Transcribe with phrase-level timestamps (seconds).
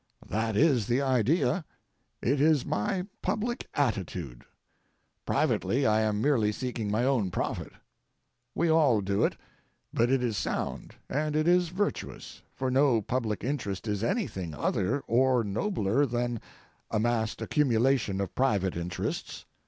[0.27, 1.63] That is the idea.
[2.23, 4.45] It is my public attitude;
[5.27, 7.71] privately I am merely seeking my own profit.
[8.55, 9.37] We all do it,
[9.93, 15.01] but it is sound and it is virtuous, for no public interest is anything other
[15.01, 16.41] or nobler than
[16.89, 19.45] a massed accumulation of private interests.